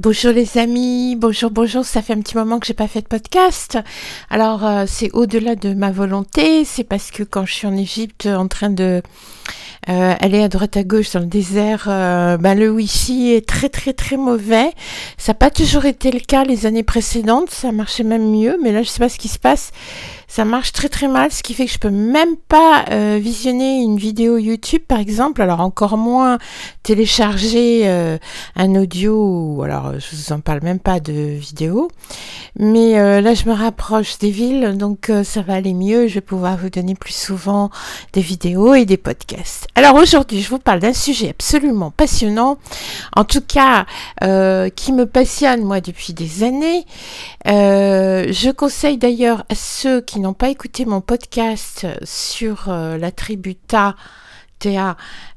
Bonjour 0.00 0.32
les 0.32 0.58
amis, 0.58 1.14
bonjour, 1.14 1.52
bonjour, 1.52 1.84
ça 1.84 2.02
fait 2.02 2.14
un 2.14 2.20
petit 2.20 2.36
moment 2.36 2.58
que 2.58 2.66
j'ai 2.66 2.74
pas 2.74 2.88
fait 2.88 3.02
de 3.02 3.06
podcast. 3.06 3.78
Alors 4.28 4.66
euh, 4.66 4.86
c'est 4.88 5.12
au-delà 5.12 5.54
de 5.54 5.72
ma 5.72 5.92
volonté, 5.92 6.64
c'est 6.64 6.82
parce 6.82 7.12
que 7.12 7.22
quand 7.22 7.46
je 7.46 7.54
suis 7.54 7.68
en 7.68 7.76
Égypte 7.76 8.26
en 8.26 8.48
train 8.48 8.70
de 8.70 9.02
euh, 9.88 10.14
aller 10.18 10.42
à 10.42 10.48
droite 10.48 10.76
à 10.76 10.82
gauche 10.82 11.12
dans 11.12 11.20
le 11.20 11.26
désert, 11.26 11.84
euh, 11.86 12.36
ben, 12.38 12.58
le 12.58 12.70
wifi 12.70 13.30
est 13.34 13.46
très 13.46 13.68
très 13.68 13.92
très 13.92 14.16
mauvais. 14.16 14.72
Ça 15.16 15.30
n'a 15.30 15.38
pas 15.38 15.50
toujours 15.50 15.84
été 15.84 16.10
le 16.10 16.18
cas 16.18 16.42
les 16.42 16.66
années 16.66 16.82
précédentes, 16.82 17.50
ça 17.50 17.70
marchait 17.70 18.02
même 18.02 18.32
mieux, 18.32 18.58
mais 18.60 18.72
là 18.72 18.82
je 18.82 18.88
sais 18.88 18.98
pas 18.98 19.08
ce 19.08 19.18
qui 19.18 19.28
se 19.28 19.38
passe 19.38 19.70
ça 20.26 20.44
marche 20.44 20.72
très 20.72 20.88
très 20.88 21.06
mal, 21.06 21.30
ce 21.30 21.44
qui 21.44 21.54
fait 21.54 21.66
que 21.66 21.70
je 21.70 21.78
peux 21.78 21.90
même 21.90 22.34
pas 22.48 22.86
visionner 23.20 23.82
une 23.82 23.98
vidéo 23.98 24.36
YouTube 24.36 24.82
par 24.88 24.98
exemple, 24.98 25.40
alors 25.40 25.60
encore 25.60 25.96
moins 25.96 26.38
télécharger 26.82 27.86
un 28.56 28.74
audio, 28.74 29.62
alors 29.62 29.83
je 29.98 30.16
vous 30.16 30.32
en 30.32 30.40
parle 30.40 30.60
même 30.62 30.78
pas 30.78 31.00
de 31.00 31.12
vidéo, 31.12 31.90
mais 32.58 32.98
euh, 32.98 33.20
là 33.20 33.34
je 33.34 33.46
me 33.48 33.52
rapproche 33.52 34.18
des 34.18 34.30
villes, 34.30 34.76
donc 34.76 35.10
ça 35.24 35.42
va 35.42 35.54
aller 35.54 35.74
mieux, 35.74 36.08
je 36.08 36.14
vais 36.14 36.20
pouvoir 36.20 36.56
vous 36.56 36.70
donner 36.70 36.94
plus 36.94 37.14
souvent 37.14 37.70
des 38.12 38.20
vidéos 38.20 38.74
et 38.74 38.84
des 38.84 38.96
podcasts. 38.96 39.66
Alors 39.74 39.96
aujourd'hui 39.96 40.40
je 40.40 40.48
vous 40.48 40.58
parle 40.58 40.80
d'un 40.80 40.92
sujet 40.92 41.30
absolument 41.30 41.90
passionnant, 41.90 42.58
en 43.16 43.24
tout 43.24 43.42
cas 43.42 43.86
qui 44.20 44.92
me 44.92 45.04
passionne 45.04 45.62
moi 45.62 45.80
depuis 45.80 46.12
des 46.12 46.42
années. 46.42 46.86
je 47.44 48.50
conseille 48.50 48.98
d'ailleurs 48.98 49.44
à 49.48 49.54
ceux 49.54 50.00
qui 50.00 50.20
n'ont 50.20 50.34
pas 50.34 50.48
écouté 50.48 50.84
mon 50.84 51.00
podcast 51.00 51.86
sur 52.04 52.68
euh, 52.68 52.98
la 52.98 53.10
tribu 53.10 53.54
Ta, 53.54 53.96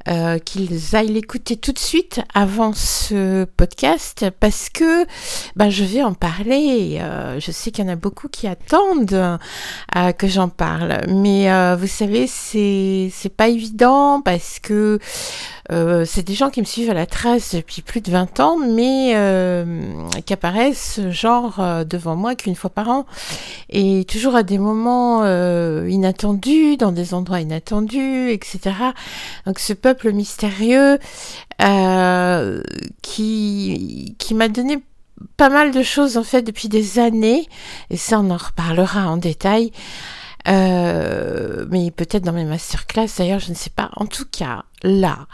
euh, 0.10 0.40
qu'ils 0.40 0.96
aillent 0.96 1.12
l'écouter 1.12 1.58
tout 1.58 1.74
de 1.74 1.80
suite 1.80 2.22
avant 2.34 2.72
ce 2.74 3.44
podcast 3.44 4.26
parce 4.40 4.70
que 4.70 5.06
ben, 5.58 5.70
je 5.70 5.84
vais 5.84 6.02
en 6.02 6.14
parler. 6.14 7.00
Euh, 7.02 7.42
je 7.42 7.52
sais 7.52 7.72
qu'il 7.72 7.84
y 7.84 7.90
en 7.90 7.92
a 7.92 7.98
beaucoup 7.98 8.30
qui 8.30 8.48
attendent 8.48 9.38
euh, 9.98 10.12
que 10.14 10.28
j'en 10.28 10.48
parle, 10.48 11.02
mais 11.10 11.48
vous 11.76 11.88
savez, 11.88 12.28
c'est 12.28 13.36
pas 13.36 13.50
évident 13.50 14.22
parce 14.22 14.60
que 14.60 15.00
c'est 15.70 16.24
des 16.24 16.34
gens 16.34 16.50
qui 16.50 16.62
me 16.62 16.66
suivent 16.66 16.90
à 16.90 16.94
la 16.94 17.06
trace 17.06 17.56
depuis 17.56 17.82
plus 17.82 18.00
de 18.00 18.10
20 18.10 18.40
ans, 18.40 18.58
mais 18.58 19.14
qui 20.26 20.34
apparaissent 20.34 21.02
genre 21.10 21.62
devant 21.86 22.16
moi 22.16 22.36
qu'une 22.36 22.56
fois 22.56 22.70
par 22.70 22.90
an 22.90 23.06
et 23.70 24.06
toujours 24.06 24.36
à 24.36 24.44
des 24.44 24.58
moments 24.58 25.26
inattendus, 25.86 26.78
dans 26.78 26.92
des 26.94 27.14
endroits 27.14 27.42
inattendus, 27.42 28.32
etc. 28.32 28.76
Donc 29.46 29.60
ce 29.60 29.74
peuple 29.74 29.97
mystérieux 30.06 31.00
euh, 31.62 32.62
qui, 33.02 34.16
qui 34.18 34.34
m'a 34.34 34.48
donné 34.48 34.80
pas 35.36 35.50
mal 35.50 35.72
de 35.72 35.82
choses 35.82 36.18
en 36.18 36.24
fait 36.24 36.44
depuis 36.44 36.70
des 36.70 37.00
années, 37.00 37.48
et 37.90 37.98
ça 37.98 38.20
on 38.20 38.30
en 38.30 38.38
reparlera 38.38 39.10
en 39.10 39.18
détail. 39.18 39.72
Euh, 40.48 41.66
mais 41.70 41.92
peut-être 41.92 42.24
dans 42.24 42.32
mes 42.32 42.46
masterclass 42.46 43.08
d'ailleurs, 43.18 43.40
je 43.40 43.50
ne 43.50 43.56
sais 43.56 43.70
pas. 43.70 43.90
En 43.98 44.06
tout 44.06 44.24
cas, 44.32 44.64
là, 44.82 45.28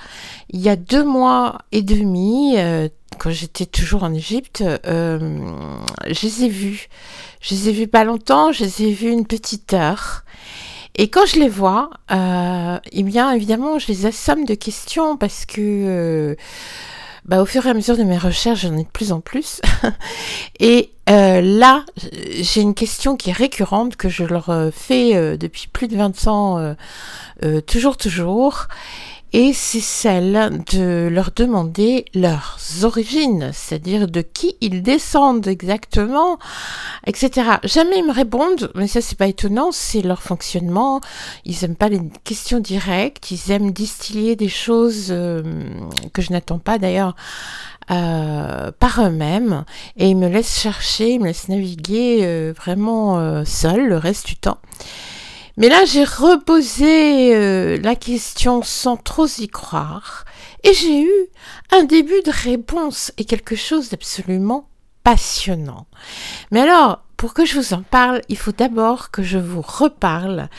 il 0.50 0.59
y 0.59 0.70
a 0.70 0.75
deux 0.75 1.03
mois 1.03 1.59
et 1.72 1.83
demi, 1.83 2.55
euh, 2.58 2.89
quand 3.20 3.30
j'étais 3.30 3.67
toujours 3.67 4.03
en 4.03 4.14
Égypte, 4.14 4.64
je 4.86 6.22
les 6.23 6.45
ai 6.45 6.50
vus. 6.50 6.88
Je 7.42 7.53
les 7.53 7.70
ai 7.70 7.72
vus 7.73 7.88
pas 7.88 8.05
longtemps, 8.05 8.52
je 8.52 8.64
les 8.64 8.83
ai 8.83 8.92
vus 8.92 9.11
une 9.11 9.27
petite 9.27 9.73
heure. 9.73 10.23
Et 10.95 11.09
quand 11.09 11.25
je 11.25 11.39
les 11.39 11.49
vois, 11.49 11.89
euh, 12.11 12.77
eh 12.91 13.03
bien 13.03 13.31
évidemment, 13.31 13.80
je 13.80 13.88
les 13.88 14.05
assomme 14.05 14.45
de 14.45 14.53
questions 14.53 15.17
parce 15.17 15.45
que 15.45 15.55
euh, 15.59 16.36
bah, 17.25 17.41
au 17.41 17.45
fur 17.45 17.66
et 17.66 17.69
à 17.69 17.73
mesure 17.73 17.97
de 17.97 18.03
mes 18.03 18.17
recherches, 18.17 18.61
j'en 18.61 18.77
ai 18.77 18.83
de 18.83 18.89
plus 18.89 19.11
en 19.11 19.19
plus. 19.19 19.59
et 20.59 20.91
euh, 21.09 21.41
là, 21.41 21.83
j'ai 22.41 22.61
une 22.61 22.75
question 22.75 23.17
qui 23.17 23.31
est 23.31 23.33
récurrente, 23.33 23.95
que 23.95 24.08
je 24.08 24.23
leur 24.23 24.52
fais 24.71 25.38
depuis 25.38 25.67
plus 25.67 25.88
de 25.88 25.97
20 25.97 26.27
ans, 26.27 26.76
toujours, 27.65 27.98
toujours 27.98 28.67
et 29.33 29.52
c'est 29.52 29.80
celle 29.80 30.64
de 30.71 31.10
leur 31.11 31.32
demander 31.36 32.05
leurs 32.14 32.60
origines, 32.83 33.49
c'est-à-dire 33.52 34.08
de 34.08 34.21
qui 34.21 34.55
ils 34.61 34.83
descendent 34.83 35.48
exactement, 35.48 36.38
etc. 37.08 37.58
Jamais 37.64 37.98
ils 37.98 38.05
me 38.05 38.14
répondent, 38.14 38.71
mais 38.76 38.86
ça 38.86 39.02
c'est 39.02 39.17
pas 39.17 39.26
étonnant, 39.26 39.71
c'est 39.71 40.04
leur 40.04 40.21
fonctionnement. 40.21 41.02
Ils 41.45 41.66
aiment 41.66 41.76
pas 41.76 41.89
les 41.89 41.99
questions 42.23 42.60
directes, 42.60 43.32
ils 43.32 43.52
aiment 43.52 43.71
distiller 43.71 44.36
des 44.36 44.49
choses 44.49 45.08
euh, 45.10 45.42
que 46.14 46.21
je 46.21 46.32
n'attends 46.32 46.60
pas 46.60 46.77
d'ailleurs. 46.77 47.15
Euh, 47.92 48.71
par 48.80 49.05
eux-mêmes 49.05 49.65
et 49.98 50.08
ils 50.08 50.15
me 50.15 50.30
laissent 50.30 50.58
chercher, 50.58 51.15
ils 51.15 51.20
me 51.20 51.26
laissent 51.26 51.50
naviguer 51.50 52.20
euh, 52.21 52.54
vraiment 52.55 53.44
seul 53.44 53.89
le 53.89 53.98
reste 53.98 54.26
du 54.26 54.38
temps. 54.38 54.60
Mais 55.58 55.69
là, 55.69 55.86
j'ai 55.86 56.03
reposé 56.03 57.36
euh, 57.36 57.77
la 57.81 57.95
question 57.95 58.64
sans 58.64 58.97
trop 58.97 59.27
y 59.27 59.47
croire, 59.47 60.25
et 60.64 60.73
j'ai 60.73 61.03
eu 61.03 61.27
un 61.71 61.83
début 61.83 62.21
de 62.25 62.31
réponse 62.31 63.11
et 63.17 63.25
quelque 63.25 63.55
chose 63.55 63.89
d'absolument 63.89 64.67
passionnant. 65.03 65.86
Mais 66.52 66.61
alors, 66.61 67.03
pour 67.17 67.33
que 67.33 67.45
je 67.45 67.59
vous 67.59 67.73
en 67.73 67.83
parle, 67.83 68.21
il 68.30 68.37
faut 68.37 68.52
d'abord 68.52 69.11
que 69.11 69.23
je 69.23 69.37
vous 69.37 69.61
reparle 69.61 70.49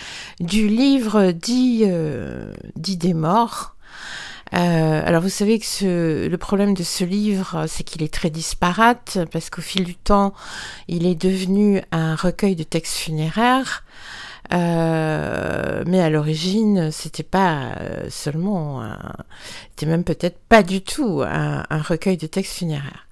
du 0.41 0.69
livre 0.69 1.33
dit, 1.33 1.83
euh, 1.87 2.53
dit 2.77 2.97
des 2.97 3.15
morts. 3.15 3.75
Euh, 4.55 5.03
alors 5.05 5.23
vous 5.23 5.29
savez 5.29 5.59
que 5.59 5.67
ce, 5.67 6.29
le 6.29 6.39
problème 6.39 6.75
de 6.75 6.83
ce 6.83 7.05
livre, 7.05 7.65
c'est 7.67 7.83
qu'il 7.83 8.03
est 8.03 8.13
très 8.13 8.31
disparate 8.31 9.19
parce 9.33 9.51
qu'au 9.51 9.63
fil 9.63 9.85
du 9.85 9.97
temps, 9.97 10.33
il 10.87 11.07
est 11.07 11.21
devenu 11.21 11.83
un 11.91 12.15
recueil 12.15 12.55
de 12.55 12.63
textes 12.63 12.97
funéraires. 12.97 13.85
Euh, 14.53 15.83
mais 15.87 16.01
à 16.01 16.11
l'origine, 16.11 16.91
c'était 16.91 17.23
pas 17.23 17.73
euh, 17.81 18.07
seulement, 18.11 18.83
c'était 19.71 19.87
même 19.87 20.05
peut-être 20.05 20.39
pas 20.49 20.63
du 20.63 20.83
tout 20.83 21.23
un, 21.25 21.65
recueil 21.71 22.17
de 22.17 22.27
textes 22.27 22.55
funéraires. 22.55 23.07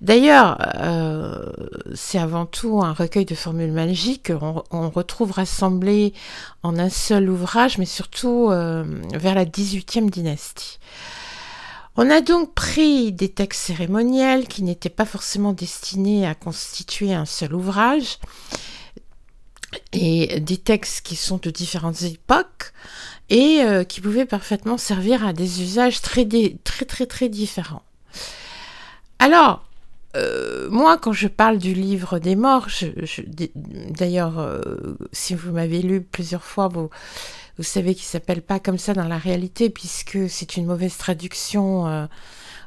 D'ailleurs, 0.00 0.58
euh, 0.80 1.52
c'est 1.94 2.18
avant 2.18 2.46
tout 2.46 2.82
un 2.82 2.92
recueil 2.92 3.24
de 3.24 3.34
formules 3.34 3.72
magiques 3.72 4.32
qu'on 4.32 4.90
retrouve 4.90 5.32
rassemblées 5.32 6.12
en 6.62 6.78
un 6.78 6.90
seul 6.90 7.30
ouvrage, 7.30 7.78
mais 7.78 7.86
surtout 7.86 8.48
vers 8.48 9.34
la 9.34 9.44
18e 9.44 10.10
dynastie. 10.10 10.78
On 11.96 12.10
a 12.10 12.20
donc 12.20 12.54
pris 12.54 13.12
des 13.12 13.28
textes 13.28 13.66
cérémoniels 13.66 14.48
qui 14.48 14.64
n'étaient 14.64 14.88
pas 14.88 15.04
forcément 15.04 15.52
destinés 15.52 16.26
à 16.26 16.34
constituer 16.34 17.14
un 17.14 17.24
seul 17.24 17.54
ouvrage, 17.54 18.18
et 19.92 20.40
des 20.40 20.56
textes 20.56 21.06
qui 21.06 21.16
sont 21.16 21.38
de 21.42 21.50
différentes 21.50 22.02
époques 22.02 22.72
et 23.30 23.62
euh, 23.62 23.84
qui 23.84 24.00
pouvaient 24.00 24.26
parfaitement 24.26 24.78
servir 24.78 25.26
à 25.26 25.32
des 25.32 25.62
usages 25.62 26.02
très, 26.02 26.26
très, 26.64 26.84
très, 26.84 27.06
très 27.06 27.28
différents. 27.28 27.82
Alors, 29.18 29.64
euh, 30.16 30.68
moi, 30.70 30.98
quand 30.98 31.12
je 31.12 31.28
parle 31.28 31.58
du 31.58 31.74
livre 31.74 32.18
des 32.18 32.36
morts, 32.36 32.68
d'ailleurs, 33.90 34.38
euh, 34.38 34.60
si 35.12 35.34
vous 35.34 35.52
m'avez 35.52 35.82
lu 35.82 36.02
plusieurs 36.02 36.44
fois, 36.44 36.68
vous, 36.68 36.90
savez 37.60 37.94
qu'il 37.94 38.04
s'appelle 38.04 38.42
pas 38.42 38.60
comme 38.60 38.78
ça 38.78 38.94
dans 38.94 39.08
la 39.08 39.18
réalité, 39.18 39.70
puisque 39.70 40.28
c'est 40.28 40.56
une 40.56 40.66
mauvaise 40.66 40.96
traduction 40.96 42.08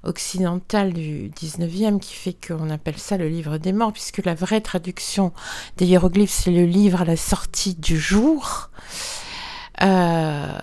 occidentale 0.08 0.94
du 0.94 1.30
19e 1.30 2.00
qui 2.00 2.14
fait 2.14 2.36
qu'on 2.48 2.70
appelle 2.70 2.98
ça 2.98 3.18
le 3.18 3.28
livre 3.28 3.58
des 3.58 3.74
morts, 3.74 3.94
puisque 3.94 4.24
la 4.26 4.34
vraie 4.34 4.62
traduction 4.62 5.34
des 5.78 5.86
hiéroglyphes, 5.86 6.32
c'est 6.32 6.52
le 6.52 6.66
livre 6.66 7.02
à 7.02 7.06
la 7.06 7.18
sortie 7.18 7.76
du 7.76 8.00
jour. 8.00 8.70
Euh, 9.84 10.58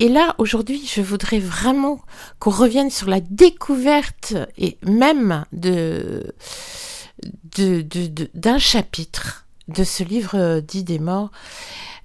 et 0.00 0.08
là, 0.08 0.34
aujourd'hui, 0.38 0.86
je 0.86 1.00
voudrais 1.00 1.40
vraiment 1.40 2.00
qu'on 2.38 2.50
revienne 2.50 2.90
sur 2.90 3.08
la 3.08 3.20
découverte 3.20 4.34
et 4.56 4.78
même 4.82 5.44
de, 5.52 6.34
d'un 8.34 8.58
chapitre 8.58 9.46
de 9.68 9.84
ce 9.84 10.02
livre 10.02 10.60
dit 10.60 10.84
des 10.84 10.98
morts. 10.98 11.30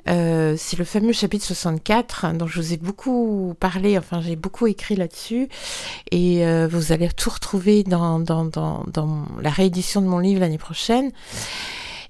Euh, 0.10 0.56
c'est 0.58 0.78
le 0.78 0.86
fameux 0.86 1.14
chapitre 1.14 1.46
64 1.46 2.26
hein, 2.26 2.34
dont 2.34 2.48
je 2.48 2.60
vous 2.60 2.74
ai 2.74 2.78
beaucoup 2.78 3.56
parlé, 3.60 3.98
enfin 3.98 4.22
j'ai 4.22 4.36
beaucoup 4.36 4.68
écrit 4.68 4.98
là-dessus 4.98 5.48
et 6.12 6.46
euh, 6.46 6.68
vous 6.70 6.92
allez 6.92 7.08
tout 7.10 7.30
retrouver 7.30 7.84
dans, 7.84 8.24
la 9.42 9.50
réédition 9.50 10.02
de 10.02 10.08
mon 10.08 10.20
livre 10.20 10.42
l'année 10.42 10.58
prochaine. 10.58 11.12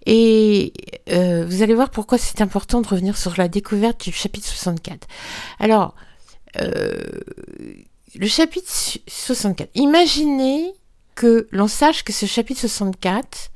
Et 0.05 0.73
euh, 1.11 1.45
vous 1.47 1.61
allez 1.61 1.75
voir 1.75 1.89
pourquoi 1.89 2.17
c'est 2.17 2.41
important 2.41 2.81
de 2.81 2.87
revenir 2.87 3.15
sur 3.15 3.35
la 3.37 3.47
découverte 3.47 4.03
du 4.03 4.11
chapitre 4.11 4.47
64. 4.47 5.07
Alors, 5.59 5.95
le 6.55 8.27
chapitre 8.27 8.69
64, 9.07 9.69
imaginez 9.75 10.73
que 11.15 11.47
l'on 11.51 11.67
sache 11.67 12.03
que 12.03 12.11
ce 12.11 12.25
chapitre 12.25 12.61
64 12.61 13.51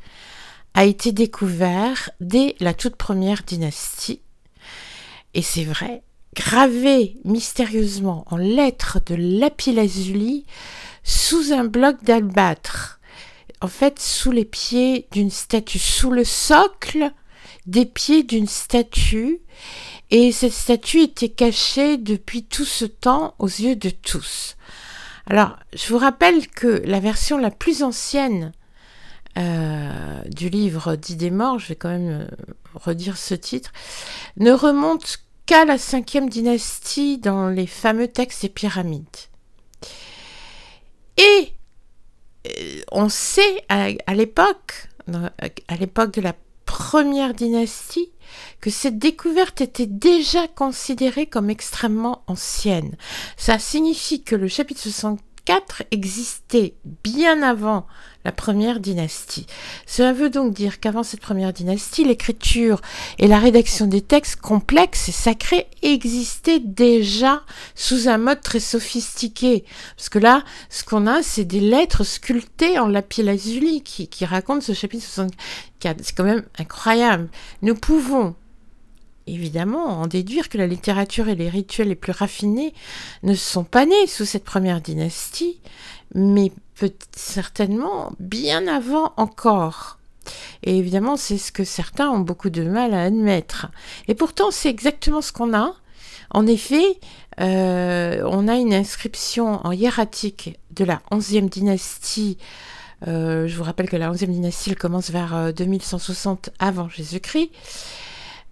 a 0.73 0.85
été 0.85 1.11
découvert 1.11 2.11
dès 2.21 2.55
la 2.59 2.73
toute 2.73 2.95
première 2.95 3.43
dynastie 3.43 4.21
et 5.33 5.41
c'est 5.41 5.63
vrai, 5.63 6.03
gravé 6.35 7.17
mystérieusement 7.25 8.25
en 8.27 8.37
lettres 8.37 8.99
de 9.05 9.15
lapis-lazuli 9.15 10.45
sous 11.03 11.53
un 11.53 11.65
bloc 11.65 12.03
d'albâtre, 12.03 12.99
en 13.61 13.67
fait 13.67 13.99
sous 13.99 14.31
les 14.31 14.45
pieds 14.45 15.07
d'une 15.11 15.31
statue, 15.31 15.79
sous 15.79 16.11
le 16.11 16.23
socle 16.23 17.11
des 17.65 17.85
pieds 17.85 18.23
d'une 18.23 18.47
statue, 18.47 19.39
et 20.09 20.31
cette 20.31 20.53
statue 20.53 21.01
était 21.01 21.29
cachée 21.29 21.97
depuis 21.97 22.43
tout 22.43 22.65
ce 22.65 22.85
temps 22.85 23.35
aux 23.39 23.47
yeux 23.47 23.75
de 23.75 23.89
tous. 23.89 24.55
Alors, 25.29 25.57
je 25.73 25.89
vous 25.89 25.97
rappelle 25.97 26.47
que 26.47 26.81
la 26.85 27.01
version 27.01 27.37
la 27.37 27.51
plus 27.51 27.83
ancienne 27.83 28.53
euh, 29.37 30.21
du 30.25 30.49
livre 30.49 30.95
d'idées 30.95 31.31
morts, 31.31 31.59
je 31.59 31.67
vais 31.67 31.75
quand 31.75 31.89
même 31.89 32.27
euh, 32.27 32.35
redire 32.73 33.17
ce 33.17 33.35
titre, 33.35 33.71
ne 34.37 34.51
remonte 34.51 35.19
qu'à 35.45 35.63
la 35.63 35.77
cinquième 35.77 36.27
dynastie 36.27 37.17
dans 37.19 37.47
les 37.47 37.67
fameux 37.67 38.07
textes 38.07 38.41
des 38.41 38.49
pyramides. 38.49 39.05
Et 41.17 41.53
euh, 42.47 42.81
on 42.91 43.09
sait 43.09 43.63
à, 43.69 43.89
l'époque, 44.15 44.89
à 45.67 45.75
l'époque 45.75 46.13
de 46.13 46.21
la 46.21 46.33
première 46.65 47.33
dynastie, 47.33 48.11
que 48.59 48.69
cette 48.69 48.97
découverte 48.97 49.61
était 49.61 49.85
déjà 49.85 50.47
considérée 50.47 51.27
comme 51.27 51.49
extrêmement 51.49 52.23
ancienne. 52.27 52.95
Ça 53.37 53.59
signifie 53.59 54.23
que 54.23 54.35
le 54.35 54.47
chapitre 54.47 54.81
64 55.47 55.83
existait 55.91 56.73
bien 57.05 57.41
avant 57.41 57.87
la 58.25 58.33
première 58.33 58.81
dynastie. 58.81 59.47
Cela 59.85 60.11
veut 60.11 60.29
donc 60.29 60.53
dire 60.53 60.81
qu'avant 60.81 61.03
cette 61.03 61.21
première 61.21 61.53
dynastie, 61.53 62.03
l'écriture 62.03 62.81
et 63.17 63.27
la 63.27 63.39
rédaction 63.39 63.87
des 63.87 64.01
textes 64.01 64.41
complexes 64.41 65.07
et 65.07 65.13
sacrés 65.13 65.67
existaient 65.83 66.59
déjà 66.59 67.43
sous 67.75 68.09
un 68.09 68.17
mode 68.17 68.41
très 68.41 68.59
sophistiqué. 68.59 69.63
Parce 69.95 70.09
que 70.09 70.19
là, 70.19 70.43
ce 70.69 70.83
qu'on 70.83 71.07
a, 71.07 71.23
c'est 71.23 71.45
des 71.45 71.61
lettres 71.61 72.03
sculptées 72.03 72.77
en 72.77 72.87
lapis-lazuli 72.87 73.83
qui, 73.83 74.09
qui 74.09 74.25
racontent 74.25 74.59
ce 74.59 74.73
chapitre 74.73 75.05
64. 75.05 75.99
C'est 76.03 76.15
quand 76.15 76.25
même 76.25 76.43
incroyable. 76.57 77.29
Nous 77.61 77.75
pouvons 77.75 78.35
évidemment 79.27 80.01
en 80.01 80.07
déduire 80.07 80.49
que 80.49 80.57
la 80.57 80.67
littérature 80.67 81.29
et 81.29 81.35
les 81.35 81.49
rituels 81.49 81.89
les 81.89 81.95
plus 81.95 82.11
raffinés 82.11 82.73
ne 83.23 83.33
sont 83.33 83.63
pas 83.63 83.85
nés 83.85 84.07
sous 84.07 84.25
cette 84.25 84.43
première 84.43 84.81
dynastie, 84.81 85.59
mais 86.15 86.51
certainement 87.15 88.11
bien 88.19 88.67
avant 88.67 89.13
encore. 89.17 89.97
Et 90.63 90.77
évidemment, 90.77 91.17
c'est 91.17 91.37
ce 91.37 91.51
que 91.51 91.63
certains 91.63 92.09
ont 92.09 92.19
beaucoup 92.19 92.49
de 92.49 92.63
mal 92.63 92.93
à 92.93 93.03
admettre. 93.03 93.67
Et 94.07 94.15
pourtant, 94.15 94.51
c'est 94.51 94.69
exactement 94.69 95.21
ce 95.21 95.31
qu'on 95.31 95.53
a. 95.53 95.75
En 96.31 96.45
effet, 96.45 96.99
euh, 97.39 98.21
on 98.25 98.47
a 98.47 98.55
une 98.55 98.73
inscription 98.73 99.65
en 99.65 99.71
hiératique 99.71 100.59
de 100.71 100.83
la 100.83 101.01
11e 101.11 101.49
dynastie. 101.49 102.37
Euh, 103.07 103.47
je 103.47 103.55
vous 103.55 103.63
rappelle 103.63 103.89
que 103.89 103.95
la 103.95 104.11
11e 104.11 104.31
dynastie 104.31 104.75
commence 104.75 105.11
vers 105.11 105.53
2160 105.53 106.47
euh, 106.47 106.51
avant 106.59 106.89
Jésus-Christ. 106.89 107.51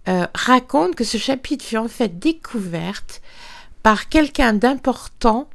Raconte 0.06 0.94
que 0.94 1.04
ce 1.04 1.18
chapitre 1.18 1.64
fut 1.64 1.76
en 1.76 1.88
fait 1.88 2.18
découverte 2.18 3.20
par 3.82 4.08
quelqu'un 4.08 4.52
d'important. 4.52 5.48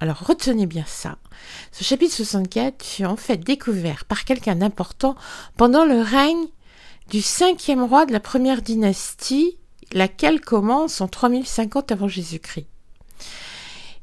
Alors 0.00 0.20
retenez 0.26 0.66
bien 0.66 0.84
ça. 0.86 1.18
Ce 1.72 1.84
chapitre 1.84 2.14
64 2.14 2.84
fut 2.84 3.04
en 3.04 3.16
fait 3.16 3.38
découvert 3.38 4.04
par 4.04 4.24
quelqu'un 4.24 4.56
d'important 4.56 5.14
pendant 5.56 5.84
le 5.84 6.00
règne 6.00 6.46
du 7.08 7.20
cinquième 7.20 7.82
roi 7.82 8.06
de 8.06 8.12
la 8.12 8.20
première 8.20 8.62
dynastie, 8.62 9.58
laquelle 9.92 10.40
commence 10.40 11.00
en 11.00 11.08
3050 11.08 11.92
avant 11.92 12.08
Jésus-Christ. 12.08 12.66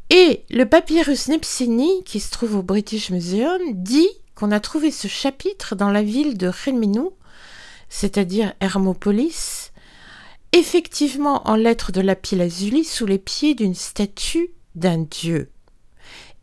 Et 0.09 0.43
le 0.49 0.65
papyrus 0.65 1.27
Nebseni, 1.27 2.03
qui 2.03 2.19
se 2.19 2.31
trouve 2.31 2.55
au 2.55 2.63
British 2.63 3.09
Museum, 3.09 3.61
dit 3.73 4.09
qu'on 4.35 4.51
a 4.51 4.59
trouvé 4.59 4.91
ce 4.91 5.07
chapitre 5.07 5.75
dans 5.75 5.89
la 5.89 6.03
ville 6.03 6.37
de 6.37 6.47
Réminou, 6.47 7.13
c'est-à-dire 7.89 8.53
Hermopolis, 8.59 9.66
effectivement 10.51 11.47
en 11.47 11.55
lettres 11.55 11.91
de 11.91 12.01
lapis 12.01 12.35
lazuli 12.35 12.83
sous 12.83 13.05
les 13.05 13.19
pieds 13.19 13.55
d'une 13.55 13.75
statue 13.75 14.49
d'un 14.75 14.99
dieu. 14.99 15.49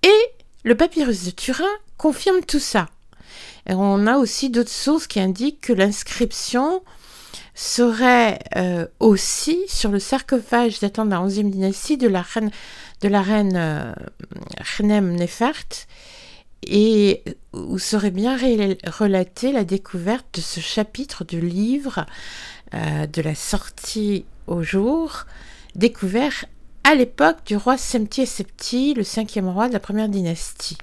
Et 0.02 0.44
le 0.64 0.76
papyrus 0.76 1.24
de 1.24 1.30
Turin 1.30 1.64
confirme 1.96 2.42
tout 2.42 2.58
ça. 2.58 2.88
Et 3.66 3.74
on 3.74 4.06
a 4.06 4.18
aussi 4.18 4.50
d'autres 4.50 4.70
sources 4.70 5.06
qui 5.06 5.20
indiquent 5.20 5.60
que 5.60 5.72
l'inscription 5.72 6.82
serait 7.54 8.40
euh, 8.56 8.86
aussi 9.00 9.60
sur 9.68 9.90
le 9.90 9.98
sarcophage 9.98 10.80
datant 10.80 11.04
de 11.04 11.10
la 11.10 11.18
11e 11.18 11.50
dynastie 11.50 11.96
de 11.96 12.08
la 12.08 12.22
reine, 12.22 12.50
de 13.00 13.08
euh, 13.56 13.94
et 16.66 17.22
où 17.52 17.78
serait 17.78 18.10
bien 18.10 18.36
relatée 18.36 19.52
la 19.52 19.64
découverte 19.64 20.26
de 20.34 20.40
ce 20.40 20.60
chapitre 20.60 21.24
du 21.24 21.40
livre 21.40 22.06
euh, 22.72 23.06
de 23.06 23.22
la 23.22 23.34
sortie 23.34 24.24
au 24.46 24.62
jour, 24.62 25.24
découvert 25.74 26.44
à 26.84 26.94
l'époque 26.94 27.38
du 27.46 27.56
roi 27.56 27.78
Semti 27.78 28.26
Septi, 28.26 28.94
le 28.94 29.04
cinquième 29.04 29.48
roi 29.48 29.68
de 29.68 29.72
la 29.72 29.80
première 29.80 30.08
dynastie. 30.08 30.76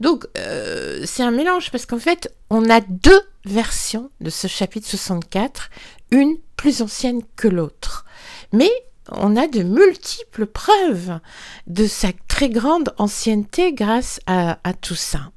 Donc 0.00 0.26
euh, 0.38 1.02
c'est 1.04 1.22
un 1.22 1.32
mélange 1.32 1.70
parce 1.70 1.84
qu'en 1.84 1.98
fait 1.98 2.32
on 2.48 2.70
a 2.70 2.80
deux 2.80 3.22
versions 3.44 4.10
de 4.20 4.30
ce 4.30 4.46
chapitre 4.46 4.88
64, 4.88 5.70
une 6.12 6.36
plus 6.56 6.80
ancienne 6.80 7.22
que 7.36 7.48
l'autre. 7.48 8.04
Mais 8.52 8.70
on 9.10 9.36
a 9.36 9.48
de 9.48 9.62
multiples 9.62 10.46
preuves 10.46 11.18
de 11.66 11.86
sa 11.86 12.08
très 12.28 12.48
grande 12.48 12.94
ancienneté 12.98 13.72
grâce 13.72 14.20
à, 14.26 14.56
tout 14.80 14.94
ça. 14.94 15.30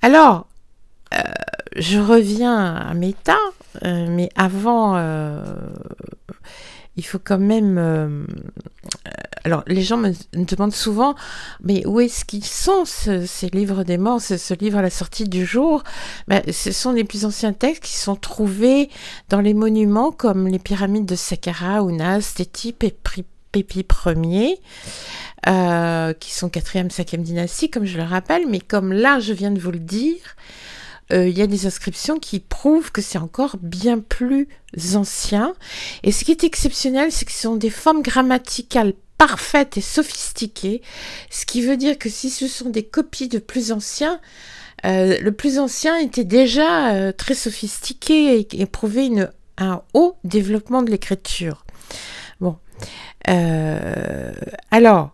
Alors, 0.00 0.46
euh, 1.14 1.20
je 1.76 1.98
reviens 1.98 2.76
à 2.76 2.94
Méta, 2.94 3.36
euh, 3.84 4.06
mais 4.08 4.28
avant, 4.36 4.96
il 6.98 7.06
faut 7.06 7.20
quand 7.22 7.38
même... 7.38 7.78
Euh, 7.78 8.24
alors, 9.44 9.62
les 9.68 9.82
gens 9.82 9.96
me, 9.96 10.12
demandent 10.32 10.74
souvent, 10.74 11.14
mais 11.62 11.86
où 11.86 12.00
est-ce 12.00 12.24
qu'ils 12.24 12.44
sont, 12.44 12.84
ces 12.84 13.48
livres 13.52 13.84
des 13.84 13.98
morts, 13.98 14.20
ce, 14.20 14.54
livre 14.54 14.78
à 14.78 14.82
la 14.82 14.90
sortie 14.90 15.28
du 15.28 15.46
jour? 15.46 15.84
Ben, 16.26 16.42
Ce 16.52 16.72
sont 16.72 16.92
les 16.92 17.04
plus 17.04 17.24
anciens 17.24 17.52
textes 17.52 17.84
qui 17.84 17.96
sont 17.96 18.16
trouvés 18.16 18.90
dans 19.28 19.40
les 19.40 19.54
monuments 19.54 20.10
comme 20.10 20.48
les 20.48 20.58
pyramides 20.58 21.06
de 21.06 21.14
Saqqara, 21.14 21.82
Ounas, 21.82 22.34
Téti, 22.36 22.72
Pépi 22.72 23.24
Ier. 24.06 24.60
Euh, 25.46 26.12
qui 26.14 26.34
sont 26.34 26.48
4e, 26.48 26.90
5e 26.90 27.22
dynastie, 27.22 27.70
comme 27.70 27.84
je 27.84 27.96
le 27.96 28.02
rappelle, 28.02 28.42
mais 28.48 28.58
comme 28.58 28.92
là, 28.92 29.20
je 29.20 29.32
viens 29.32 29.52
de 29.52 29.60
vous 29.60 29.70
le 29.70 29.78
dire, 29.78 30.16
euh, 30.16 30.77
il 31.10 31.36
y 31.36 31.42
a 31.42 31.46
des 31.46 31.66
inscriptions 31.66 32.18
qui 32.18 32.40
prouvent 32.40 32.92
que 32.92 33.00
c'est 33.00 33.18
encore 33.18 33.56
bien 33.62 33.98
plus 33.98 34.48
ancien. 34.94 35.54
Et 36.02 36.12
ce 36.12 36.24
qui 36.24 36.32
est 36.32 36.44
exceptionnel, 36.44 37.10
c'est 37.10 37.24
que 37.24 37.32
ce 37.32 37.42
sont 37.42 37.56
des 37.56 37.70
formes 37.70 38.02
grammaticales 38.02 38.92
parfaites 39.18 39.76
et 39.76 39.80
sophistiquées, 39.80 40.80
ce 41.28 41.44
qui 41.44 41.60
veut 41.60 41.76
dire 41.76 41.98
que 41.98 42.08
si 42.08 42.30
ce 42.30 42.46
sont 42.46 42.70
des 42.70 42.84
copies 42.84 43.28
de 43.28 43.40
plus 43.40 43.72
anciens, 43.72 44.20
euh, 44.86 45.18
le 45.20 45.32
plus 45.32 45.58
ancien 45.58 45.98
était 45.98 46.24
déjà 46.24 46.94
euh, 46.94 47.12
très 47.12 47.34
sophistiqué 47.34 48.46
et, 48.52 48.66
prouvait 48.66 49.10
un 49.58 49.82
haut 49.92 50.16
développement 50.22 50.82
de 50.82 50.90
l'écriture. 50.90 51.66
Bon. 52.40 52.56
alors, 54.70 55.10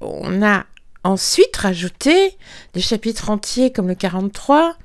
on 0.00 0.42
a 0.42 0.64
ensuite 1.02 1.56
rajouté 1.56 2.36
des 2.74 2.80
chapitres 2.80 3.30
entiers 3.30 3.72
comme 3.72 3.88
le 3.88 3.96
43, 3.96 4.76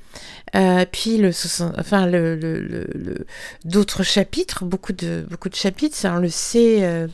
euh, 0.55 0.85
puis 0.89 1.17
le, 1.17 1.31
enfin 1.77 2.05
le, 2.05 2.35
le, 2.35 3.25
d'autres 3.65 4.03
chapitres, 4.03 4.63
beaucoup 4.63 4.93
de 4.93 5.25
beaucoup 5.29 5.49
de 5.49 5.55
chapitres, 5.55 5.97
on 6.05 6.19
le 6.19 6.29
sait 6.29 6.83
euh, 6.83 7.07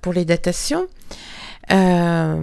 pour 0.00 0.12
les 0.12 0.24
datations. 0.24 0.86
Euh, 1.72 2.40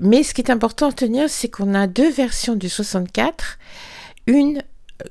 mais 0.00 0.22
ce 0.22 0.34
qui 0.34 0.40
est 0.40 0.50
important 0.50 0.88
à 0.88 0.92
tenir, 0.92 1.28
c'est 1.28 1.48
qu'on 1.48 1.74
a 1.74 1.86
deux 1.86 2.10
versions 2.10 2.54
du 2.54 2.68
64, 2.68 3.58
une 4.26 4.62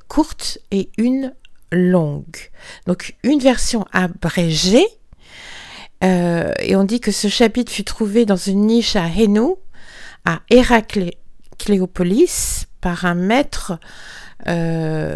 courte 0.07 0.57
et 0.71 0.89
une 0.97 1.33
longue. 1.71 2.49
Donc 2.87 3.15
une 3.23 3.39
version 3.39 3.85
abrégée. 3.91 4.87
et 6.01 6.75
on 6.75 6.85
dit 6.85 6.99
que 6.99 7.11
ce 7.11 7.27
chapitre 7.27 7.71
fut 7.71 7.83
trouvé 7.83 8.25
dans 8.25 8.35
une 8.35 8.67
niche 8.67 8.95
à 8.95 9.07
Hénou, 9.07 9.57
à 10.25 10.41
Héracléopolis, 10.49 12.62
par 12.83 13.05
un 13.05 13.15
maître 13.15 13.79
euh, 14.47 15.15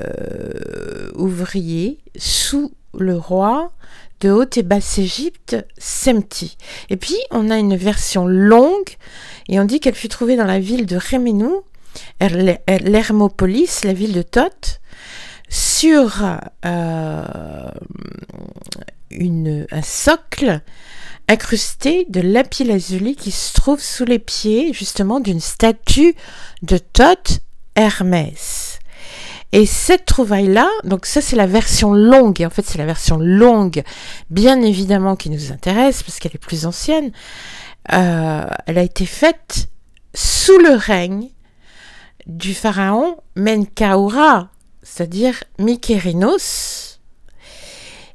ouvrier 1.16 2.00
sous 2.16 2.72
le 2.98 3.18
roi 3.18 3.74
de 4.22 4.32
Haute 4.32 4.58
et 4.58 4.64
Basse 4.64 4.98
Égypte, 4.98 5.58
Semti. 5.78 6.58
Et 6.90 6.96
puis, 6.96 7.18
on 7.30 7.52
a 7.52 7.58
une 7.58 7.76
version 7.76 8.26
longue, 8.26 8.96
et 9.50 9.60
on 9.60 9.66
dit 9.66 9.82
qu'elle 9.82 9.96
fut 9.96 10.08
trouvée 10.08 10.38
dans 10.38 10.46
la 10.46 10.60
ville 10.60 10.86
de 10.86 10.96
Réménou, 10.96 11.62
l'Hermopolis, 12.22 13.84
la 13.84 13.94
ville 13.94 14.14
de 14.14 14.22
Thoth, 14.22 14.80
sur 15.50 16.24
euh, 16.66 17.70
un 19.12 19.82
socle 19.84 20.62
incrusté 21.28 22.06
de 22.08 22.22
lapis-lazuli 22.22 23.18
qui 23.18 23.32
se 23.32 23.54
trouve 23.54 23.82
sous 23.82 24.06
les 24.06 24.20
pieds 24.20 24.72
justement 24.72 25.20
d'une 25.20 25.42
statue 25.42 26.16
de 26.62 26.78
Thoth 26.78 27.42
Hermès. 27.78 28.80
Et 29.54 29.66
cette 29.66 30.06
trouvaille-là, 30.06 30.68
donc 30.84 31.06
ça 31.06 31.22
c'est 31.22 31.38
la 31.38 31.48
version 31.48 31.94
longue, 31.94 32.42
et 32.42 32.46
en 32.46 32.50
fait 32.50 32.66
c'est 32.66 32.78
la 32.78 32.86
version 32.86 33.18
longue, 33.18 33.84
bien 34.30 34.62
évidemment, 34.62 35.16
qui 35.16 35.30
nous 35.30 35.54
intéresse, 35.54 36.04
parce 36.04 36.20
qu'elle 36.20 36.36
est 36.36 36.38
plus 36.38 36.66
ancienne, 36.66 37.12
euh, 37.94 38.46
elle 38.66 38.78
a 38.78 38.82
été 38.82 39.06
faite 39.06 39.70
sous 40.14 40.58
le 40.58 40.76
règne 40.76 41.30
du 42.26 42.54
pharaon 42.54 43.18
Menkaura, 43.38 44.50
c'est-à-dire 44.84 45.42
Mykérinos. 45.60 47.00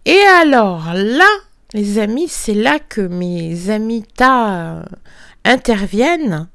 Et 0.04 0.20
alors 0.40 0.92
là, 0.92 1.28
les 1.72 1.98
amis, 1.98 2.28
c'est 2.28 2.54
là 2.54 2.78
que 2.78 3.00
mes 3.00 3.70
amis 3.70 4.04
interviennent, 5.44 6.48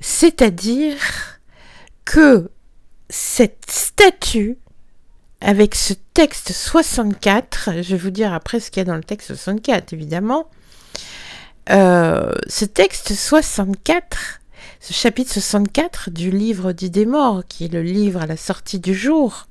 c'est-à-dire 0.00 1.29
que 2.10 2.50
cette 3.08 3.70
statue, 3.70 4.58
avec 5.40 5.76
ce 5.76 5.94
texte 6.12 6.50
64, 6.50 7.82
je 7.82 7.90
vais 7.94 7.96
vous 7.96 8.10
dire 8.10 8.34
après 8.34 8.58
ce 8.58 8.72
qu'il 8.72 8.80
y 8.80 8.82
a 8.82 8.84
dans 8.84 8.96
le 8.96 9.04
texte 9.04 9.28
64, 9.28 9.92
évidemment, 9.92 10.50
euh, 11.70 12.32
ce 12.48 12.64
texte 12.64 13.14
64, 13.14 14.40
ce 14.80 14.92
chapitre 14.92 15.32
64 15.32 16.10
du 16.10 16.32
livre 16.32 16.72
d'idées 16.72 17.06
morts, 17.06 17.44
qui 17.48 17.66
est 17.66 17.72
le 17.72 17.82
livre 17.82 18.22
à 18.22 18.26
la 18.26 18.36
sortie 18.36 18.80
du 18.80 18.92
jour, 18.92 19.46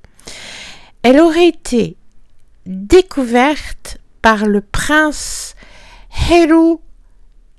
elle 1.01 1.22
aurait 1.22 1.48
été 1.48 1.96
découverte 2.66 4.00
par 4.22 4.46
le 4.46 4.60
prince 4.60 5.56
Heru 6.30 6.75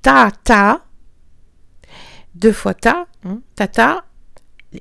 Tata, 0.03 0.85
deux 2.35 2.53
fois 2.53 2.75
Ta, 2.75 3.07
hein, 3.25 3.39
Tata, 3.55 4.03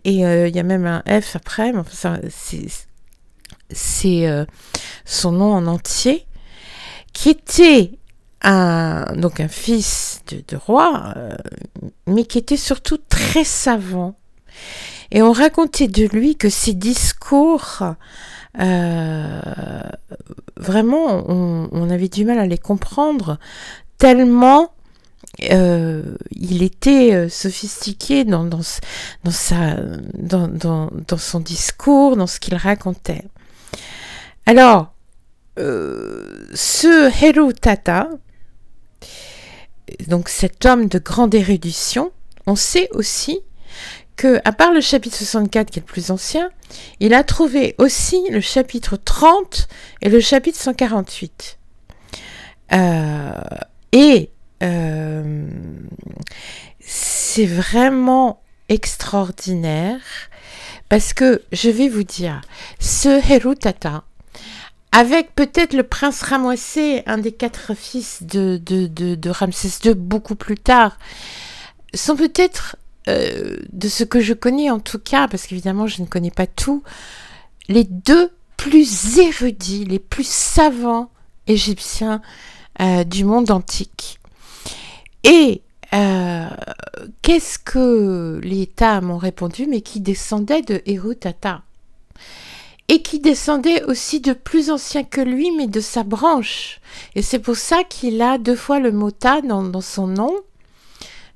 et 0.04 0.24
euh, 0.24 0.48
il 0.48 0.54
y 0.54 0.58
a 0.58 0.62
même 0.62 0.86
un 0.86 1.02
F 1.20 1.36
après, 1.36 1.72
mais 1.72 1.82
c'est 3.70 4.28
euh, 4.28 4.44
son 5.04 5.32
nom 5.32 5.52
en 5.52 5.66
entier, 5.66 6.26
qui 7.12 7.30
était 7.30 7.98
un, 8.42 9.06
fils 9.48 10.22
de, 10.28 10.56
roi, 10.56 11.12
euh, 11.16 11.36
mais 12.06 12.24
qui 12.24 12.38
était 12.38 12.56
surtout 12.56 12.98
très 12.98 13.44
savant. 13.44 14.16
Et 15.10 15.22
on 15.22 15.32
racontait 15.32 15.88
de 15.88 16.06
lui 16.06 16.36
que 16.36 16.48
ses 16.48 16.72
discours, 16.72 17.82
vraiment, 18.54 19.20
on, 21.28 21.90
avait 21.90 22.08
du 22.08 22.24
mal 22.24 22.38
à 22.38 22.46
les 22.46 22.58
comprendre, 22.58 23.38
tellement 23.98 24.72
euh, 25.50 26.02
il 26.32 26.62
était 26.62 27.14
euh, 27.14 27.28
sophistiqué 27.28 28.24
dans, 28.24 28.48
sa, 29.30 29.76
son 31.18 31.40
discours, 31.40 32.16
dans 32.16 32.26
ce 32.26 32.40
qu'il 32.40 32.54
racontait. 32.54 33.24
Alors, 34.46 34.92
euh, 35.58 36.46
ce 36.54 37.10
Heru 37.24 37.54
Tata, 37.54 38.10
donc 40.08 40.28
cet 40.28 40.66
homme 40.66 40.88
de 40.88 40.98
grande 40.98 41.34
érudition, 41.34 42.12
on 42.46 42.56
sait 42.56 42.88
aussi 42.92 43.40
que, 44.16 44.40
à 44.44 44.52
part 44.52 44.72
le 44.72 44.80
chapitre 44.80 45.16
64 45.16 45.70
qui 45.70 45.78
est 45.78 45.82
le 45.82 45.86
plus 45.86 46.10
ancien, 46.10 46.50
il 47.00 47.14
a 47.14 47.24
trouvé 47.24 47.74
aussi 47.78 48.20
le 48.30 48.40
chapitre 48.40 48.96
30 48.96 49.68
et 50.02 50.10
le 50.10 50.20
chapitre 50.20 50.58
148. 50.58 51.58
et 53.92 54.30
euh, 54.62 55.48
c'est 56.80 57.46
vraiment 57.46 58.42
extraordinaire 58.68 60.00
parce 60.88 61.12
que 61.12 61.42
je 61.52 61.70
vais 61.70 61.88
vous 61.88 62.02
dire, 62.02 62.40
ce 62.80 63.08
Herutata, 63.32 64.04
avec 64.92 65.34
peut-être 65.34 65.72
le 65.72 65.84
prince 65.84 66.22
Ramoissé, 66.22 67.02
un 67.06 67.18
des 67.18 67.32
quatre 67.32 67.74
fils 67.74 68.24
de, 68.24 68.60
de, 68.64 68.86
de, 68.86 69.30
Ramsès 69.30 69.70
II, 69.84 69.94
beaucoup 69.94 70.34
plus 70.34 70.56
tard, 70.56 70.98
sont 71.94 72.16
peut-être, 72.16 72.76
euh, 73.08 73.56
de 73.72 73.88
ce 73.88 74.02
que 74.02 74.20
je 74.20 74.34
connais 74.34 74.70
en 74.70 74.80
tout 74.80 74.98
cas, 74.98 75.28
parce 75.28 75.46
qu'évidemment 75.46 75.86
je 75.86 76.02
ne 76.02 76.06
connais 76.06 76.32
pas 76.32 76.46
tout, 76.46 76.82
les 77.68 77.84
deux 77.84 78.32
plus 78.56 79.18
érudits, 79.18 79.84
les 79.84 80.00
plus 80.00 80.26
savants 80.26 81.10
égyptiens 81.46 82.20
euh, 82.80 83.04
du 83.04 83.24
monde 83.24 83.50
antique. 83.50 84.19
Et 85.24 85.62
euh, 85.92 86.48
qu'est-ce 87.22 87.58
que 87.58 88.40
les 88.42 88.62
États 88.62 89.00
m'ont 89.00 89.18
répondu, 89.18 89.66
mais 89.66 89.80
qui 89.80 90.00
descendait 90.00 90.62
de 90.62 90.82
Tata 91.14 91.62
et 92.90 93.02
qui 93.02 93.20
descendait 93.20 93.84
aussi 93.84 94.20
de 94.20 94.32
plus 94.32 94.68
ancien 94.68 95.04
que 95.04 95.20
lui, 95.20 95.52
mais 95.52 95.68
de 95.68 95.78
sa 95.78 96.02
branche. 96.02 96.80
Et 97.14 97.22
c'est 97.22 97.38
pour 97.38 97.54
ça 97.54 97.84
qu'il 97.84 98.20
a 98.20 98.36
deux 98.36 98.56
fois 98.56 98.80
le 98.80 98.90
mot 98.90 99.12
Ta 99.12 99.42
dans, 99.42 99.80
son 99.80 100.08
nom, 100.08 100.34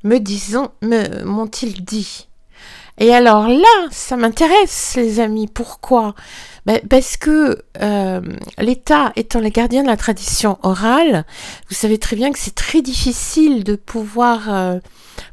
me 0.03 0.19
disons, 0.19 0.71
m'ont-ils 0.83 1.85
dit? 1.85 2.27
Et 2.99 3.13
alors 3.13 3.49
là, 3.49 3.89
ça 3.91 4.17
m'intéresse, 4.17 4.95
les 4.97 5.19
amis. 5.21 5.49
Pourquoi? 5.49 6.15
Ben, 6.65 6.81
Parce 6.89 7.17
que 7.17 7.63
euh, 7.83 8.21
l'État 8.59 9.13
étant 9.17 9.41
le 9.41 9.49
gardien 9.49 9.83
de 9.83 9.89
la 9.89 9.97
tradition 9.97 10.59
orale, 10.63 11.25
vous 11.69 11.75
savez 11.75 11.99
très 11.99 12.15
bien 12.17 12.33
que 12.33 12.39
c'est 12.39 12.55
très 12.55 12.83
difficile 12.83 13.65
de 13.65 13.75
pouvoir 13.75 14.55
euh, 14.55 14.79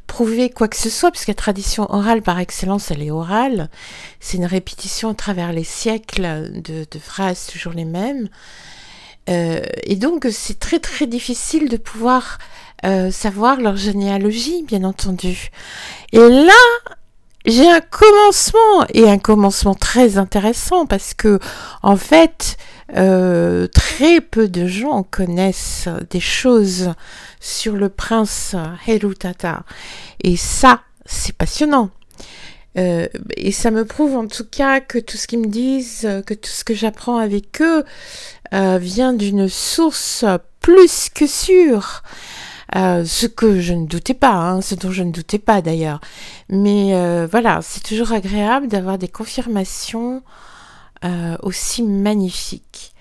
prouver 0.08 0.50
quoi 0.50 0.66
que 0.66 0.76
ce 0.76 0.90
soit, 0.90 1.12
puisque 1.12 1.28
la 1.28 1.34
tradition 1.34 1.86
orale 1.88 2.20
par 2.20 2.40
excellence, 2.40 2.90
elle 2.90 3.02
est 3.02 3.12
orale. 3.12 3.70
C'est 4.18 4.38
une 4.38 4.46
répétition 4.46 5.10
à 5.10 5.14
travers 5.14 5.52
les 5.52 5.64
siècles 5.64 6.50
de, 6.52 6.98
phrases 6.98 7.46
toujours 7.46 7.72
les 7.72 7.84
mêmes. 7.84 8.28
Euh, 9.30 9.62
et 9.84 9.94
donc, 9.94 10.26
c'est 10.32 10.58
très 10.58 10.80
très 10.80 11.06
difficile 11.06 11.68
de 11.68 11.76
pouvoir 11.76 12.38
savoir 13.12 13.60
leur 13.60 13.76
généalogie, 13.76 14.64
bien 14.64 14.82
entendu. 14.82 15.50
Et 16.10 16.18
là, 16.18 16.52
j'ai 17.44 17.68
un 17.68 17.80
commencement 17.80 18.86
et 18.92 19.08
un 19.08 19.18
commencement 19.18 19.74
très 19.74 20.18
intéressant 20.18 20.86
parce 20.86 21.14
que 21.14 21.38
en 21.82 21.96
fait 21.96 22.56
euh, 22.96 23.66
très 23.68 24.20
peu 24.20 24.48
de 24.48 24.66
gens 24.66 25.02
connaissent 25.02 25.88
des 26.10 26.20
choses 26.20 26.92
sur 27.40 27.74
le 27.74 27.88
prince 27.88 28.54
Herutata 28.86 29.64
et 30.22 30.36
ça 30.36 30.82
c'est 31.06 31.34
passionnant 31.34 31.90
euh, 32.78 33.06
et 33.36 33.52
ça 33.52 33.70
me 33.70 33.84
prouve 33.84 34.16
en 34.16 34.26
tout 34.26 34.46
cas 34.50 34.80
que 34.80 34.98
tout 34.98 35.16
ce 35.16 35.26
qu'ils 35.26 35.40
me 35.40 35.46
disent, 35.46 36.08
que 36.26 36.34
tout 36.34 36.50
ce 36.50 36.64
que 36.64 36.74
j'apprends 36.74 37.18
avec 37.18 37.60
eux 37.60 37.84
euh, 38.54 38.78
vient 38.78 39.12
d'une 39.12 39.48
source 39.48 40.24
plus 40.60 41.08
que 41.08 41.26
sûre. 41.26 42.02
Euh, 42.74 43.04
ce 43.04 43.26
que 43.26 43.60
je 43.60 43.74
ne 43.74 43.86
doutais 43.86 44.14
pas, 44.14 44.32
hein, 44.32 44.60
ce 44.62 44.74
dont 44.74 44.90
je 44.90 45.02
ne 45.02 45.10
doutais 45.10 45.38
pas 45.38 45.60
d'ailleurs. 45.60 46.00
Mais 46.48 46.94
euh, 46.94 47.26
voilà, 47.30 47.60
c'est 47.62 47.82
toujours 47.82 48.12
agréable 48.12 48.68
d'avoir 48.68 48.98
des 48.98 49.08
confirmations 49.08 50.22
euh, 51.04 51.36
aussi 51.42 51.82
magnifiques. 51.82 52.94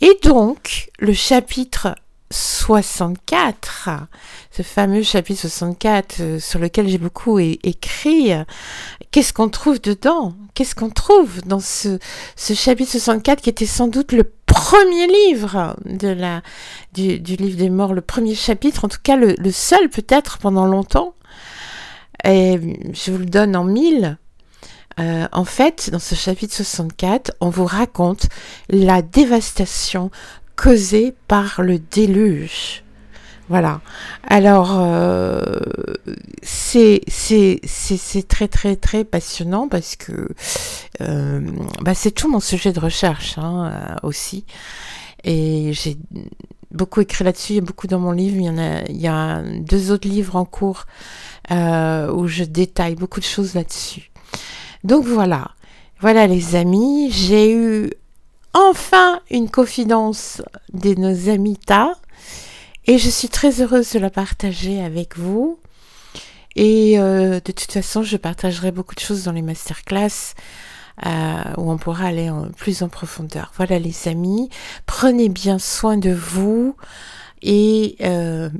Et 0.00 0.18
donc, 0.22 0.90
le 0.98 1.14
chapitre 1.14 1.94
64, 2.30 3.90
ce 4.50 4.62
fameux 4.62 5.02
chapitre 5.02 5.42
64 5.42 6.38
sur 6.40 6.58
lequel 6.58 6.88
j'ai 6.88 6.98
beaucoup 6.98 7.38
écrit, 7.38 8.32
qu'est-ce 9.10 9.32
qu'on 9.32 9.48
trouve 9.48 9.80
dedans? 9.80 10.34
Qu'est-ce 10.54 10.74
qu'on 10.74 10.90
trouve 10.90 11.42
dans 11.42 11.60
ce, 11.60 11.98
ce 12.36 12.54
chapitre 12.54 12.90
64 12.90 13.40
qui 13.40 13.50
était 13.50 13.66
sans 13.66 13.86
doute 13.86 14.12
le 14.12 14.24
premier 14.54 15.08
livre 15.08 15.76
du, 16.92 17.18
livre 17.18 17.58
des 17.58 17.70
morts, 17.70 17.92
le 17.92 18.00
premier 18.00 18.36
chapitre, 18.36 18.84
en 18.84 18.88
tout 18.88 19.00
cas 19.02 19.16
le, 19.16 19.34
seul 19.50 19.88
peut-être 19.88 20.38
pendant 20.38 20.66
longtemps. 20.66 21.14
Et 22.22 22.60
je 22.92 23.10
vous 23.10 23.18
le 23.18 23.26
donne 23.26 23.56
en 23.56 23.64
mille. 23.64 24.16
Euh, 25.00 25.26
en 25.32 25.44
fait, 25.44 25.90
dans 25.90 25.98
ce 25.98 26.14
chapitre 26.14 26.54
64, 26.54 27.32
on 27.40 27.50
vous 27.50 27.66
raconte 27.66 28.28
la 28.68 29.02
dévastation 29.02 30.12
causée 30.54 31.14
par 31.26 31.60
le 31.60 31.80
déluge. 31.80 32.83
Voilà. 33.48 33.82
Alors, 34.26 34.76
euh, 34.78 35.42
c'est 36.42 37.00
très 38.26 38.48
très 38.48 38.76
très 38.76 39.04
passionnant 39.04 39.68
parce 39.68 39.96
que 39.96 40.28
euh, 41.00 41.40
bah, 41.82 41.94
c'est 41.94 42.10
tout 42.10 42.30
mon 42.30 42.40
sujet 42.40 42.72
de 42.72 42.80
recherche 42.80 43.36
hein, 43.36 43.70
euh, 43.72 44.08
aussi. 44.08 44.44
Et 45.24 45.72
j'ai 45.72 45.98
beaucoup 46.70 47.00
écrit 47.00 47.24
là-dessus, 47.24 47.54
il 47.54 47.56
y 47.56 47.58
a 47.58 47.62
beaucoup 47.62 47.86
dans 47.86 47.98
mon 47.98 48.12
livre. 48.12 48.36
Il 48.36 48.44
y, 48.44 48.50
en 48.50 48.58
a, 48.58 48.82
il 48.88 49.00
y 49.00 49.08
a 49.08 49.42
deux 49.60 49.90
autres 49.90 50.08
livres 50.08 50.36
en 50.36 50.44
cours 50.44 50.86
où 51.50 52.26
je 52.26 52.44
détaille 52.44 52.94
beaucoup 52.94 53.20
de 53.20 53.24
choses 53.24 53.54
là-dessus. 53.54 54.10
Donc 54.84 55.04
voilà. 55.04 55.50
Voilà 56.00 56.26
les 56.26 56.56
amis, 56.56 57.10
j'ai 57.10 57.54
eu 57.54 57.90
enfin 58.52 59.20
une 59.30 59.50
confidence 59.50 60.42
de 60.72 60.94
nos 60.94 61.30
amis. 61.30 61.58
Et 62.86 62.98
je 62.98 63.08
suis 63.08 63.28
très 63.28 63.62
heureuse 63.62 63.92
de 63.92 63.98
la 63.98 64.10
partager 64.10 64.82
avec 64.82 65.16
vous. 65.16 65.58
Et 66.56 66.98
euh, 66.98 67.40
de 67.40 67.52
toute 67.52 67.72
façon, 67.72 68.02
je 68.02 68.16
partagerai 68.16 68.70
beaucoup 68.70 68.94
de 68.94 69.00
choses 69.00 69.24
dans 69.24 69.32
les 69.32 69.42
masterclass 69.42 70.34
euh, 71.04 71.10
où 71.56 71.70
on 71.70 71.78
pourra 71.78 72.06
aller 72.06 72.30
plus 72.56 72.82
en 72.82 72.88
profondeur. 72.88 73.52
Voilà 73.56 73.78
les 73.78 74.06
amis, 74.06 74.50
prenez 74.86 75.28
bien 75.28 75.58
soin 75.58 75.96
de 75.96 76.12
vous 76.12 76.76
et 77.42 77.96
euh, 78.02 78.50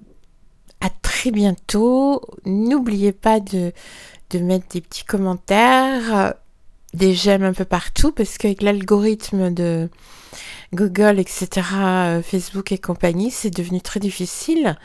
à 0.81 0.89
très 1.03 1.31
bientôt. 1.31 2.23
N'oubliez 2.45 3.13
pas 3.13 3.41
de, 3.41 3.73
de 4.31 4.39
mettre 4.41 4.67
des 4.69 4.81
petits 4.81 5.05
commentaires, 5.05 6.35
des 6.95 7.15
j'aime 7.15 7.45
un 7.45 7.53
peu 7.53 7.65
partout 7.65 8.11
parce 8.11 8.39
qu'avec 8.39 8.63
l'algorithme 8.63 9.53
de 9.53 9.89
Google, 10.75 11.19
etc., 11.19 11.67
Facebook 12.23 12.73
et 12.73 12.79
compagnie, 12.79 13.31
c'est 13.31 13.51
devenu 13.51 13.81
très 13.81 14.01
difficile. 14.01 14.77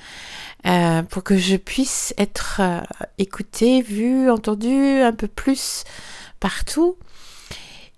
Euh, 0.65 1.03
pour 1.03 1.23
que 1.23 1.37
je 1.37 1.55
puisse 1.55 2.13
être 2.17 2.59
euh, 2.59 2.81
écoutée, 3.17 3.81
vue, 3.81 4.29
entendue 4.29 5.01
un 5.01 5.13
peu 5.13 5.27
plus 5.27 5.85
partout. 6.39 6.97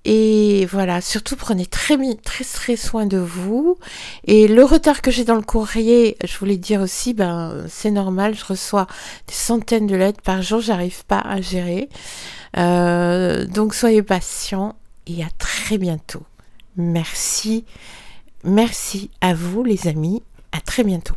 Et 0.03 0.67
voilà, 0.71 1.00
surtout 1.01 1.36
prenez 1.36 1.65
très, 1.65 1.98
très, 2.24 2.43
très 2.43 2.75
soin 2.75 3.05
de 3.05 3.17
vous. 3.17 3.77
Et 4.25 4.48
le 4.48 4.63
retard 4.63 5.01
que 5.01 5.12
j'ai 5.12 5.25
dans 5.25 5.36
le 5.36 5.41
courrier, 5.43 6.17
je 6.24 6.38
voulais 6.38 6.57
dire 6.57 6.81
aussi, 6.81 7.13
ben, 7.13 7.65
c'est 7.67 7.91
normal, 7.91 8.36
je 8.36 8.45
reçois 8.45 8.88
des 9.27 9.33
centaines 9.33 9.88
de 9.88 9.95
lettres 9.95 10.21
par 10.21 10.41
jour, 10.41 10.60
j'arrive 10.60 11.05
pas 11.05 11.19
à 11.19 11.41
gérer. 11.41 11.89
Euh, 12.57 13.45
donc 13.45 13.74
soyez 13.75 14.01
patients 14.03 14.75
et 15.07 15.24
à 15.24 15.27
très 15.38 15.77
bientôt. 15.77 16.24
Merci. 16.78 17.66
Merci 18.44 19.10
à 19.22 19.34
vous 19.34 19.63
les 19.63 19.88
amis. 19.88 20.24
À 20.51 20.62
très 20.62 20.84
bientôt. 20.84 21.16